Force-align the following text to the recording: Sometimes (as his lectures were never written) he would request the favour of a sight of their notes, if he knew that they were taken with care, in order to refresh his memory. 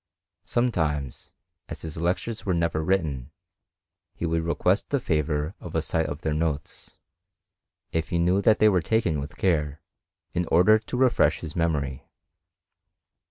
Sometimes 0.45 1.31
(as 1.69 1.83
his 1.83 1.95
lectures 1.95 2.43
were 2.43 2.55
never 2.55 2.83
written) 2.83 3.29
he 4.15 4.25
would 4.25 4.41
request 4.43 4.89
the 4.89 4.99
favour 4.99 5.53
of 5.59 5.75
a 5.75 5.83
sight 5.83 6.07
of 6.07 6.21
their 6.21 6.33
notes, 6.33 6.97
if 7.91 8.09
he 8.09 8.17
knew 8.17 8.41
that 8.41 8.57
they 8.57 8.67
were 8.67 8.81
taken 8.81 9.19
with 9.19 9.37
care, 9.37 9.79
in 10.33 10.47
order 10.47 10.79
to 10.79 10.97
refresh 10.97 11.41
his 11.41 11.55
memory. 11.55 12.01